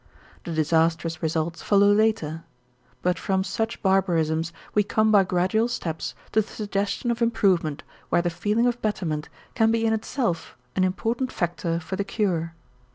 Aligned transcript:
The 0.45 0.51
disastrous 0.53 1.21
results 1.21 1.61
follow 1.61 1.91
later. 1.93 2.43
But 3.03 3.19
from 3.19 3.43
such 3.43 3.83
barbarisms 3.83 4.51
we 4.73 4.81
come 4.81 5.11
by 5.11 5.23
gradual 5.23 5.67
steps 5.67 6.15
to 6.31 6.41
the 6.41 6.47
suggestion 6.47 7.11
of 7.11 7.21
improvement 7.21 7.83
where 8.09 8.23
the 8.23 8.31
feeling 8.31 8.65
of 8.65 8.81
betterment 8.81 9.29
can 9.53 9.69
be 9.69 9.85
in 9.85 9.93
itself 9.93 10.57
an 10.75 10.83
important 10.83 11.31
factor 11.31 11.79
for 11.79 11.97
the 11.97 12.03
cure. 12.03 12.55